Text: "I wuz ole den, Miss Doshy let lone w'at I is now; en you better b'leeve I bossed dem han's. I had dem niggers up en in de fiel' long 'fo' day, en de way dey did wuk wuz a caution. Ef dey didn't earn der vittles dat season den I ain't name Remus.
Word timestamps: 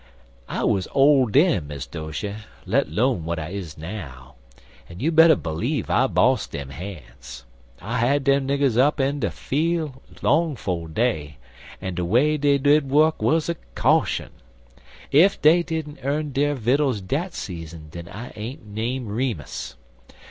"I 0.49 0.63
wuz 0.63 0.87
ole 0.95 1.27
den, 1.27 1.67
Miss 1.67 1.85
Doshy 1.85 2.33
let 2.65 2.89
lone 2.89 3.19
w'at 3.19 3.37
I 3.37 3.49
is 3.49 3.77
now; 3.77 4.33
en 4.89 4.99
you 4.99 5.11
better 5.11 5.35
b'leeve 5.35 5.91
I 5.91 6.07
bossed 6.07 6.53
dem 6.53 6.71
han's. 6.71 7.45
I 7.79 7.99
had 7.99 8.23
dem 8.23 8.47
niggers 8.47 8.79
up 8.79 8.99
en 8.99 9.05
in 9.07 9.19
de 9.19 9.29
fiel' 9.29 10.01
long 10.23 10.55
'fo' 10.55 10.87
day, 10.87 11.37
en 11.79 11.93
de 11.93 12.03
way 12.03 12.35
dey 12.37 12.57
did 12.57 12.89
wuk 12.89 13.21
wuz 13.21 13.41
a 13.47 13.53
caution. 13.75 14.31
Ef 15.13 15.39
dey 15.39 15.61
didn't 15.61 15.99
earn 16.01 16.31
der 16.31 16.55
vittles 16.55 16.99
dat 16.99 17.35
season 17.35 17.89
den 17.91 18.07
I 18.07 18.31
ain't 18.35 18.65
name 18.65 19.07
Remus. 19.07 19.75